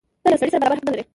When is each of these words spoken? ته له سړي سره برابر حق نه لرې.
ته 0.23 0.27
له 0.31 0.37
سړي 0.39 0.49
سره 0.53 0.61
برابر 0.63 0.77
حق 0.79 0.85
نه 0.87 0.91
لرې. 0.93 1.03